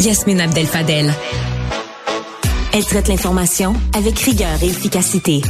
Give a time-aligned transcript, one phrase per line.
[0.00, 1.12] Yasmine Abdel Fadel.
[2.72, 5.42] Elle traite l'information avec rigueur et efficacité.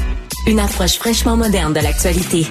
[0.46, 2.46] Une approche fraîchement moderne de l'actualité.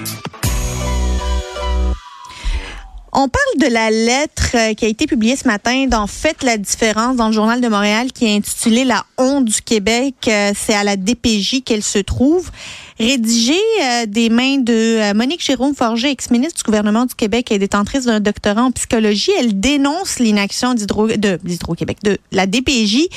[3.14, 6.56] On parle de la lettre euh, qui a été publiée ce matin dans Faites la
[6.56, 10.14] différence dans le journal de Montréal qui est intitulée La honte du Québec.
[10.28, 12.50] Euh, c'est à la DPJ qu'elle se trouve.
[12.98, 18.06] Rédigée euh, des mains de Monique Jérôme Forger, ex-ministre du gouvernement du Québec et détentrice
[18.06, 23.08] d'un doctorat en psychologie, elle dénonce l'inaction d'Hydro, de d'Hydro-Québec, de la DPJ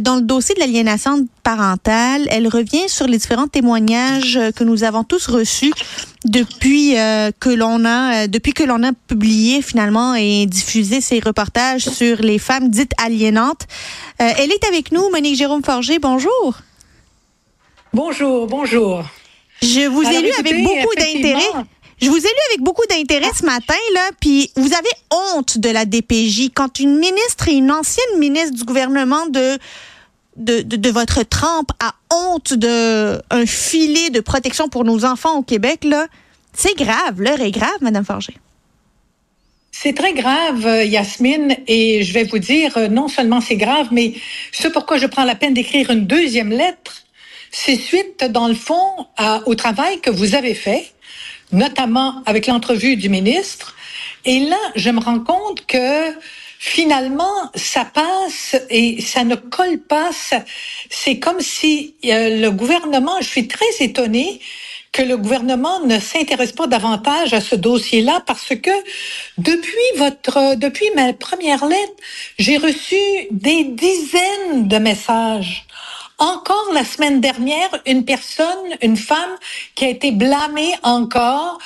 [0.00, 2.26] dans le dossier de l'aliénation parentale.
[2.30, 5.72] Elle revient sur les différents témoignages que nous avons tous reçus
[6.24, 6.94] depuis
[7.40, 12.38] que l'on a depuis que l'on a publié finalement et diffusé ses reportages sur les
[12.38, 13.66] femmes dites aliénantes.
[14.20, 15.98] Euh, elle est avec nous, Monique Jérôme Forger.
[15.98, 16.58] Bonjour.
[17.92, 19.04] Bonjour, bonjour.
[19.62, 21.64] Je vous ai lu avec beaucoup d'intérêt.
[22.00, 25.68] Je vous ai lu avec beaucoup d'intérêt ce matin, là, puis vous avez honte de
[25.68, 29.58] la DPJ quand une ministre et une ancienne ministre du gouvernement de,
[30.36, 35.42] de, de, de votre trempe a honte d'un filet de protection pour nos enfants au
[35.42, 36.06] Québec, là.
[36.52, 38.34] C'est grave, l'heure est grave, Madame Forger.
[39.70, 44.14] C'est très grave, Yasmine, et je vais vous dire, euh, non seulement c'est grave, mais
[44.52, 47.04] ce pourquoi je prends la peine d'écrire une deuxième lettre,
[47.50, 49.06] c'est suite, dans le fond,
[49.46, 50.92] au travail que vous avez fait,
[51.50, 53.74] notamment avec l'entrevue du ministre.
[54.24, 56.10] Et là, je me rends compte que
[56.62, 60.10] finalement, ça passe et ça ne colle pas.
[60.90, 64.40] C'est comme si euh, le gouvernement, je suis très étonnée,
[64.92, 68.70] que le gouvernement ne s'intéresse pas davantage à ce dossier-là parce que
[69.38, 71.94] depuis votre, depuis ma première lettre,
[72.38, 72.96] j'ai reçu
[73.30, 75.64] des dizaines de messages.
[76.20, 79.36] Encore la semaine dernière, une personne, une femme
[79.74, 81.58] qui a été blâmée encore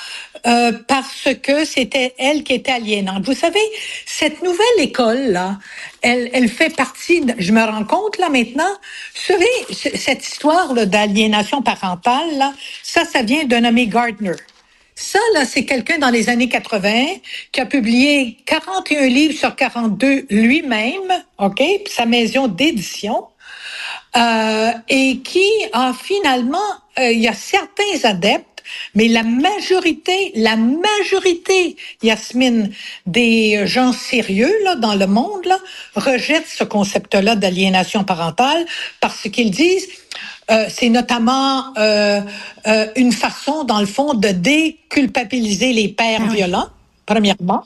[0.47, 3.25] euh, parce que c'était elle qui était aliénante.
[3.25, 3.59] Vous savez,
[4.05, 5.59] cette nouvelle école-là,
[6.01, 8.63] elle, elle fait partie, de, je me rends compte là maintenant,
[9.13, 14.35] savez, cette histoire d'aliénation parentale, là, ça, ça vient d'un nommé Gardner.
[14.95, 17.05] Ça, là, c'est quelqu'un dans les années 80
[17.51, 23.25] qui a publié 41 livres sur 42 lui-même, OK, sa maison d'édition,
[24.17, 26.57] euh, et qui a finalement,
[26.99, 28.55] euh, il y a certains adeptes
[28.95, 32.71] mais la majorité, la majorité, Yasmine,
[33.05, 35.59] des gens sérieux là, dans le monde là,
[35.95, 38.65] rejettent ce concept-là d'aliénation parentale
[39.01, 39.87] parce qu'ils disent
[40.51, 42.21] euh, c'est notamment euh,
[42.67, 46.67] euh, une façon, dans le fond, de déculpabiliser les pères ah violents,
[47.05, 47.63] premièrement.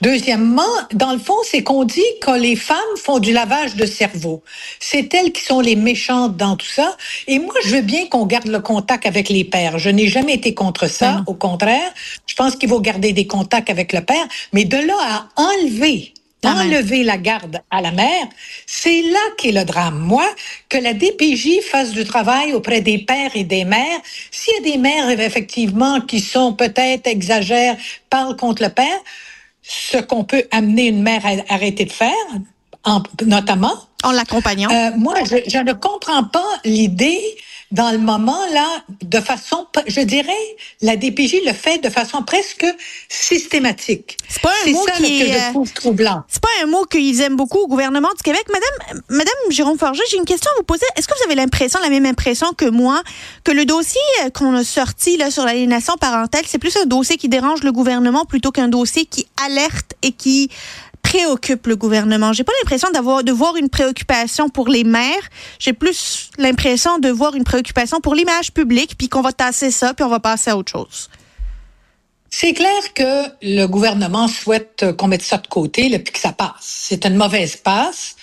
[0.00, 4.42] Deuxièmement, dans le fond, c'est qu'on dit que les femmes font du lavage de cerveau.
[4.80, 6.96] C'est elles qui sont les méchantes dans tout ça.
[7.26, 9.78] Et moi, je veux bien qu'on garde le contact avec les pères.
[9.78, 11.16] Je n'ai jamais été contre ça.
[11.18, 11.92] Ah Au contraire,
[12.26, 14.26] je pense qu'il faut garder des contacts avec le père.
[14.52, 16.14] Mais de là à enlever
[16.44, 18.26] ah enlever la garde à la mère,
[18.66, 19.98] c'est là qu'est le drame.
[20.00, 20.26] Moi,
[20.68, 24.00] que la DPJ fasse du travail auprès des pères et des mères,
[24.32, 27.76] s'il y a des mères effectivement qui sont peut-être exagèrent,
[28.10, 28.98] parlent contre le père,
[29.62, 32.12] ce qu'on peut amener une mère à arrêter de faire,
[32.84, 33.74] en, notamment.
[34.02, 34.70] En l'accompagnant.
[34.70, 37.20] Euh, moi, je, je, ne comprends pas l'idée
[37.72, 40.30] dans le moment là, de façon, je dirais,
[40.82, 42.66] la DPJ le fait de façon presque
[43.08, 44.18] systématique.
[44.28, 46.22] C'est pas un mot ça qui que je trouve troublant.
[46.28, 50.02] C'est pas un mot qu'ils aiment beaucoup au gouvernement du Québec, Madame, Madame Jérôme Forger.
[50.10, 50.84] J'ai une question à vous poser.
[50.96, 53.02] Est-ce que vous avez l'impression, la même impression que moi,
[53.42, 54.00] que le dossier
[54.34, 58.26] qu'on a sorti là sur l'aliénation parentale, c'est plus un dossier qui dérange le gouvernement
[58.26, 60.50] plutôt qu'un dossier qui alerte et qui
[61.02, 62.32] préoccupe le gouvernement.
[62.32, 65.28] J'ai pas l'impression d'avoir de voir une préoccupation pour les maires.
[65.58, 69.94] J'ai plus l'impression de voir une préoccupation pour l'image publique, puis qu'on va tasser ça,
[69.94, 71.10] puis on va passer à autre chose.
[72.34, 76.32] C'est clair que le gouvernement souhaite qu'on mette ça de côté, là, puis que ça
[76.32, 76.54] passe.
[76.60, 78.16] C'est une mauvaise passe.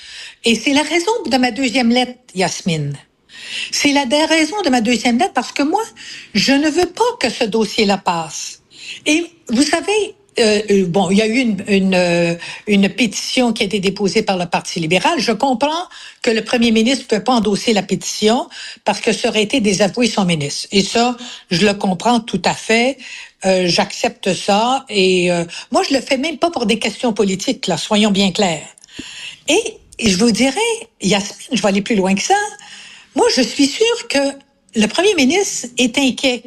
[0.44, 2.97] Et c'est la raison de ma deuxième lettre, Yasmine.
[3.72, 5.81] C'est la raison de ma deuxième lettre parce que moi,
[6.34, 8.61] je ne veux pas que ce dossier-là passe.
[9.06, 12.36] Et vous savez, euh, euh, bon, il y a eu une, euh,
[12.68, 15.20] une, pétition qui a été déposée par le Parti libéral.
[15.20, 15.88] Je comprends
[16.22, 18.47] que le premier ministre ne peut pas endosser la pétition
[18.86, 20.68] parce que ça aurait été désavouer son ministre.
[20.72, 21.18] Et ça,
[21.52, 22.97] je le comprends tout à fait.
[23.44, 24.86] J'accepte ça.
[24.90, 25.30] Et
[25.72, 28.68] moi, je le fais même pas pour des questions politiques, là, soyons bien clairs.
[29.47, 30.59] Et, et je vous dirais,
[31.02, 32.35] Yasmine, je vais aller plus loin que ça.
[33.16, 34.20] Moi, je suis sûre que
[34.76, 36.44] le premier ministre est inquiet.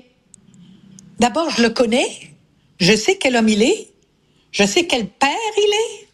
[1.18, 2.31] D'abord, je le connais.
[2.82, 3.86] Je sais quel homme il est.
[4.50, 6.08] Je sais quel père il est.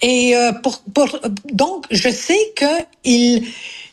[0.00, 1.08] Et euh, pour, pour,
[1.52, 2.64] donc, je sais que
[3.02, 3.48] il,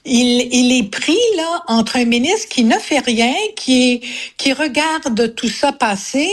[0.05, 4.01] il, est pris là entre un ministre qui ne fait rien, qui,
[4.37, 6.29] qui regarde tout ça passer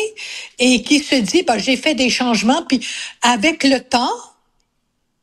[0.58, 2.86] et qui se dit, bah, j'ai fait des changements, puis
[3.22, 4.18] avec le temps,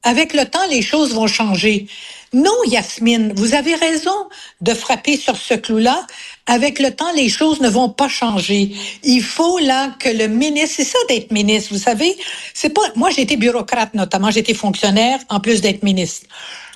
[0.02, 1.86] avec le temps, les choses vont changer.
[2.34, 4.30] Non, Yasmine, vous avez raison
[4.62, 6.06] de frapper sur ce clou-là.
[6.46, 8.72] Avec le temps, les choses ne vont pas changer.
[9.04, 12.16] Il faut là que le ministre, c'est ça d'être ministre, vous savez,
[12.54, 16.28] c'est pas, moi été bureaucrate notamment, été fonctionnaire en plus d'être ministre.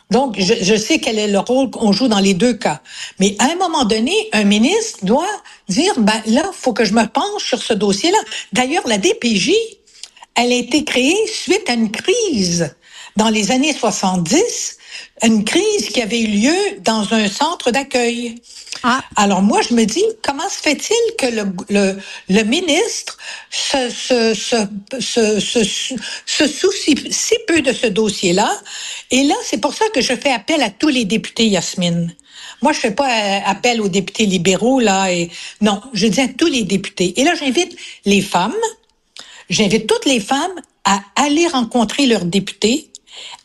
[0.10, 2.82] Donc, je, je, sais quel est le rôle qu'on joue dans les deux cas.
[3.20, 5.26] Mais à un moment donné, un ministre doit
[5.70, 8.18] dire, ben là, faut que je me penche sur ce dossier-là.
[8.52, 9.52] D'ailleurs, la DPJ,
[10.36, 12.76] elle a été créée suite à une crise
[13.16, 14.78] dans les années 70,
[15.24, 18.36] une crise qui avait eu lieu dans un centre d'accueil.
[18.84, 19.02] Ah.
[19.16, 21.98] Alors moi, je me dis, comment se fait-il que le, le,
[22.30, 23.18] le ministre
[23.50, 24.68] se, se, se,
[25.00, 25.40] se,
[26.26, 28.52] se soucie si peu de ce dossier-là?
[29.12, 32.14] Et là, c'est pour ça que je fais appel à tous les députés, Yasmine.
[32.62, 35.30] Moi, je fais pas euh, appel aux députés libéraux, là, et
[35.62, 37.14] non, je dis à tous les députés.
[37.20, 38.56] Et là, j'invite les femmes,
[39.50, 42.90] j'invite toutes les femmes à aller rencontrer leurs députés,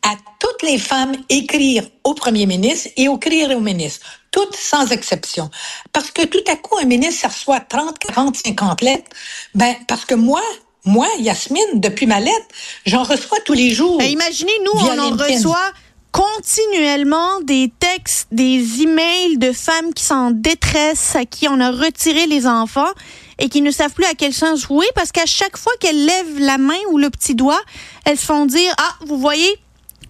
[0.02, 0.14] à
[0.48, 5.50] toutes les femmes écrire au premier ministre et écrire au ministre, toutes sans exception.
[5.92, 9.10] Parce que tout à coup, un ministre ça reçoit 30, 40, 50 lettres.
[9.54, 10.42] Ben, parce que moi,
[10.84, 12.46] moi, Yasmine, depuis ma lettre,
[12.86, 13.98] j'en reçois tous les jours.
[13.98, 15.72] Ben, imaginez, nous, on en reçoit
[16.12, 21.70] continuellement des textes, des emails de femmes qui sont en détresse, à qui on a
[21.70, 22.90] retiré les enfants
[23.38, 26.40] et qui ne savent plus à quel sens jouer parce qu'à chaque fois qu'elles lèvent
[26.40, 27.60] la main ou le petit doigt,
[28.04, 29.58] elles se font dire, ah, vous voyez,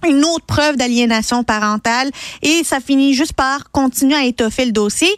[0.06, 2.11] une autre preuve d'aliénation parentale
[2.43, 5.11] et ça finit juste par continuer à étoffer le dossier.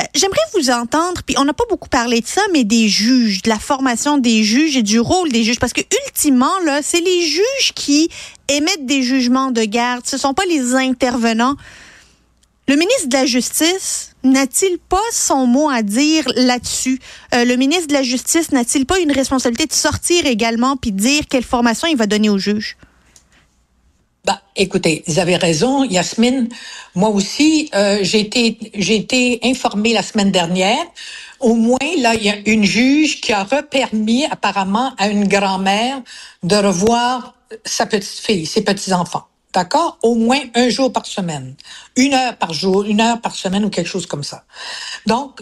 [0.00, 3.42] Euh, j'aimerais vous entendre, puis on n'a pas beaucoup parlé de ça, mais des juges,
[3.42, 7.00] de la formation des juges et du rôle des juges, parce que ultimement, là, c'est
[7.00, 8.08] les juges qui
[8.48, 11.56] émettent des jugements de garde, ce sont pas les intervenants.
[12.68, 17.00] Le ministre de la Justice n'a-t-il pas son mot à dire là-dessus?
[17.34, 21.22] Euh, le ministre de la Justice n'a-t-il pas une responsabilité de sortir également puis dire
[21.30, 22.76] quelle formation il va donner aux juges?
[24.28, 26.50] Bah, écoutez, vous avez raison, Yasmine.
[26.94, 30.84] Moi aussi, euh, j'ai été, été informée la semaine dernière.
[31.40, 36.02] Au moins, là, il y a une juge qui a repermis apparemment à une grand-mère
[36.42, 39.24] de revoir sa petite fille, ses petits enfants.
[39.54, 39.96] D'accord?
[40.02, 41.54] Au moins un jour par semaine.
[41.96, 44.44] Une heure par jour, une heure par semaine ou quelque chose comme ça.
[45.06, 45.40] Donc,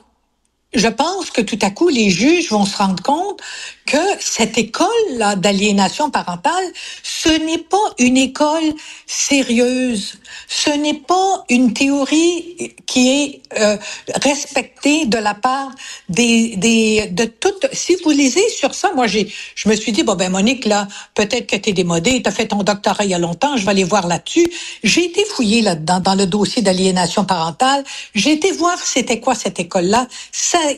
[0.77, 3.41] je pense que tout à coup, les juges vont se rendre compte
[3.87, 6.65] que cette école-là d'aliénation parentale,
[7.03, 8.75] ce n'est pas une école
[9.07, 10.19] sérieuse.
[10.49, 13.77] Ce n'est pas une théorie qui est euh,
[14.23, 15.71] respectée de la part
[16.09, 17.67] des, des de toutes.
[17.73, 20.89] Si vous lisez sur ça, moi j'ai, je me suis dit bon ben Monique là,
[21.15, 23.85] peut-être que t'es démodée, t'as fait ton doctorat il y a longtemps, je vais aller
[23.85, 24.47] voir là-dessus.
[24.83, 27.85] J'ai été fouillée là-dedans dans le dossier d'aliénation parentale.
[28.15, 30.09] J'ai été voir c'était quoi cette école-là.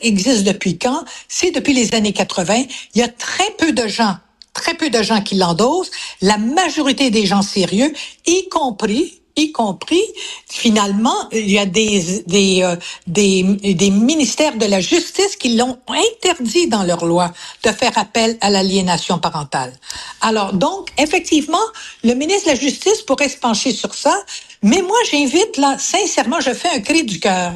[0.01, 1.03] Existe depuis quand?
[1.27, 2.63] C'est depuis les années 80.
[2.95, 4.17] Il y a très peu de gens,
[4.53, 5.91] très peu de gens qui l'endossent.
[6.21, 7.93] La majorité des gens sérieux,
[8.25, 10.03] y compris y compris
[10.47, 12.75] finalement il y a des des, euh,
[13.07, 13.43] des
[13.73, 17.31] des ministères de la justice qui l'ont interdit dans leur loi
[17.63, 19.73] de faire appel à l'aliénation parentale.
[20.21, 21.57] Alors donc effectivement,
[22.03, 24.15] le ministre de la Justice pourrait se pencher sur ça,
[24.61, 27.53] mais moi, j'invite là, sincèrement, je fais un cri du cœur.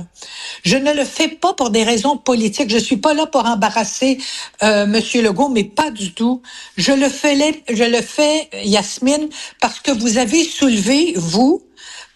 [0.63, 2.69] Je ne le fais pas pour des raisons politiques.
[2.69, 4.19] Je suis pas là pour embarrasser
[4.63, 6.41] euh, Monsieur Legault, mais pas du tout.
[6.77, 9.27] Je le fais, je le fais, Yasmine,
[9.59, 11.62] parce que vous avez soulevé vous,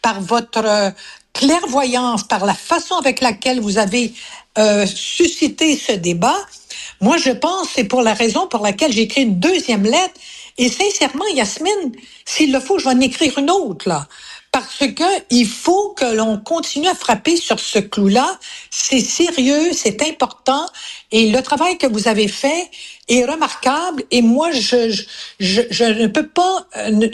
[0.01, 0.91] par votre euh,
[1.33, 4.13] clairvoyance, par la façon avec laquelle vous avez
[4.57, 6.37] euh, suscité ce débat.
[7.01, 10.13] Moi, je pense c'est pour la raison pour laquelle j'ai écrit une deuxième lettre.
[10.57, 11.91] Et sincèrement, Yasmine,
[12.25, 14.07] s'il le faut, je vais en écrire une autre là
[14.51, 18.39] parce que il faut que l'on continue à frapper sur ce clou-là.
[18.69, 20.65] C'est sérieux, c'est important,
[21.11, 22.69] et le travail que vous avez fait
[23.07, 24.03] est remarquable.
[24.11, 24.89] Et moi, je
[25.39, 27.09] je, je, ne peux pas euh,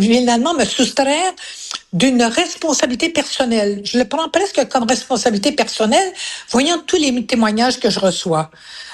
[0.00, 1.32] finalement me soustraire
[1.92, 3.80] d'une responsabilité personnelle.
[3.84, 6.12] Je le prends presque comme responsabilité personnelle,
[6.50, 8.50] voyant tous les témoignages que je reçois.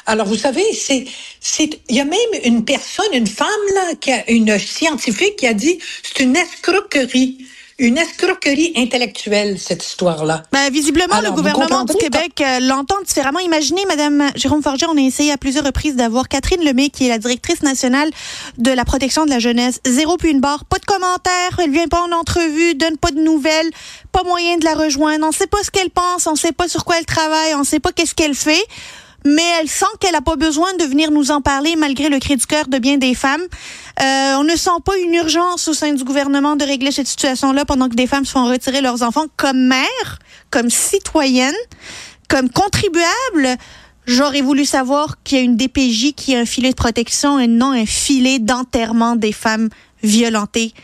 [0.06, 1.06] Alors, vous savez, c'est,
[1.40, 5.46] c'est, il y a même une personne, une femme là, qui a, une scientifique qui
[5.46, 7.46] a dit, c'est une escroquerie
[7.78, 10.44] une escroquerie intellectuelle, cette histoire-là.
[10.52, 13.40] Ben, visiblement, le gouvernement du Québec euh, l'entend différemment.
[13.40, 17.08] Imaginez, Madame Jérôme Forger, on a essayé à plusieurs reprises d'avoir Catherine Lemay, qui est
[17.08, 18.10] la directrice nationale
[18.58, 19.80] de la protection de la jeunesse.
[19.86, 23.20] Zéro puis une barre, pas de commentaires, elle vient pas en entrevue, donne pas de
[23.20, 23.70] nouvelles,
[24.12, 25.26] pas moyen de la rejoindre.
[25.26, 27.80] On sait pas ce qu'elle pense, on sait pas sur quoi elle travaille, on sait
[27.80, 28.64] pas qu'est-ce qu'elle fait
[29.24, 32.36] mais elle sent qu'elle n'a pas besoin de venir nous en parler malgré le cri
[32.36, 33.42] du cœur de bien des femmes.
[34.00, 37.64] Euh, on ne sent pas une urgence au sein du gouvernement de régler cette situation-là
[37.64, 40.18] pendant que des femmes se font retirer leurs enfants comme mères,
[40.50, 41.54] comme citoyennes,
[42.28, 43.58] comme contribuables.
[44.06, 47.46] J'aurais voulu savoir qu'il y a une DPJ qui a un filet de protection et
[47.46, 49.70] non un filet d'enterrement des femmes
[50.02, 50.74] violentées.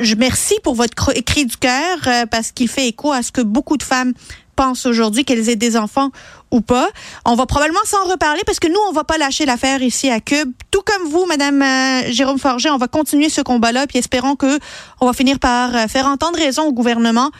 [0.00, 3.42] je merci pour votre cri du cœur euh, parce qu'il fait écho à ce que
[3.42, 4.14] beaucoup de femmes
[4.56, 6.10] pensent aujourd'hui, qu'elles aient des enfants
[6.50, 6.88] ou pas.
[7.24, 10.20] On va probablement s'en reparler parce que nous, on va pas lâcher l'affaire ici à
[10.20, 10.52] Cube.
[10.70, 14.58] Tout comme vous, Madame euh, Jérôme Forger, on va continuer ce combat-là, puis espérons que
[15.00, 17.30] on va finir par euh, faire entendre raison au gouvernement.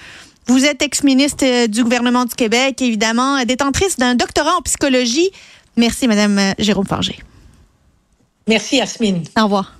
[0.46, 5.30] Vous êtes ex-ministre du gouvernement du Québec, évidemment, détentrice d'un doctorat en psychologie.
[5.76, 7.18] Merci, Madame Jérôme Forger.
[8.46, 9.24] Merci, Yasmine.
[9.36, 9.76] Au revoir.